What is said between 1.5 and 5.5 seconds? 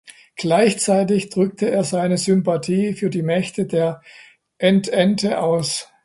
er seine Sympathie für die Mächte der Entente